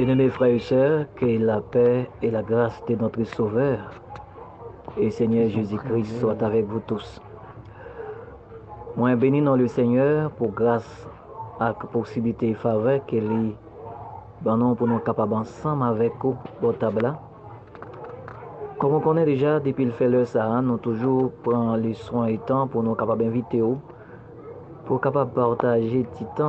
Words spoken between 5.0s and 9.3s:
Seigneur Jésus-Christ soient avec vous tous. Moi,